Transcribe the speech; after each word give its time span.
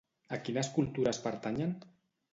A 0.37 0.39
quines 0.47 0.71
cultures 0.77 1.21
pertanyen? 1.29 1.77